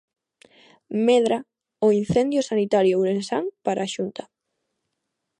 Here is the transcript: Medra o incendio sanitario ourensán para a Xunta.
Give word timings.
Medra 1.07 1.37
o 1.85 1.87
incendio 2.01 2.41
sanitario 2.49 2.97
ourensán 3.01 3.43
para 3.65 3.81
a 3.83 3.91
Xunta. 3.93 4.23